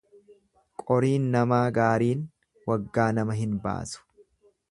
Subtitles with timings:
[0.91, 2.25] Qoriin namaa gaariin
[2.71, 4.05] waggaa nama hin baasu.